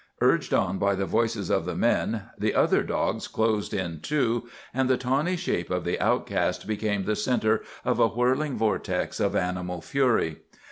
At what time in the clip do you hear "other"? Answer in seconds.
2.55-2.81